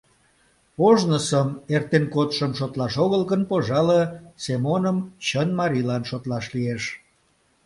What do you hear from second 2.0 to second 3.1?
кодшым, шотлаш